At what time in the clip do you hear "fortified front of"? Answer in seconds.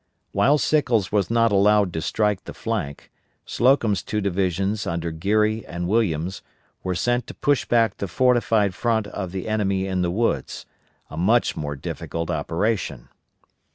8.07-9.31